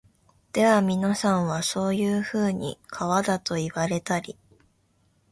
[0.51, 4.35] ではみなさんは、そういうふうに川だと云いわれたり、